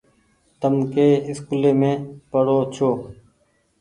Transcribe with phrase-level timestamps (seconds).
[0.59, 1.95] تم ڪي اسڪولي مين
[2.31, 2.89] پڙآئو ڇو۔